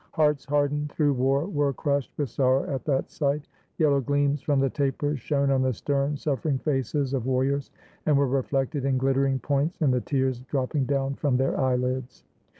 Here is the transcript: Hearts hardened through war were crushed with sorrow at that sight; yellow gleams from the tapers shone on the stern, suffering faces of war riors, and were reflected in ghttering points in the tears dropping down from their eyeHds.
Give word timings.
Hearts 0.13 0.45
hardened 0.45 0.91
through 0.91 1.13
war 1.13 1.45
were 1.45 1.73
crushed 1.73 2.11
with 2.17 2.29
sorrow 2.29 2.65
at 2.73 2.85
that 2.85 3.11
sight; 3.11 3.47
yellow 3.77 4.01
gleams 4.01 4.41
from 4.41 4.59
the 4.59 4.67
tapers 4.71 5.19
shone 5.19 5.51
on 5.51 5.61
the 5.61 5.73
stern, 5.75 6.17
suffering 6.17 6.57
faces 6.57 7.13
of 7.13 7.27
war 7.27 7.43
riors, 7.43 7.69
and 8.07 8.17
were 8.17 8.25
reflected 8.27 8.83
in 8.83 8.97
ghttering 8.97 9.39
points 9.43 9.79
in 9.79 9.91
the 9.91 10.01
tears 10.01 10.39
dropping 10.41 10.85
down 10.85 11.13
from 11.13 11.37
their 11.37 11.51
eyeHds. 11.53 12.23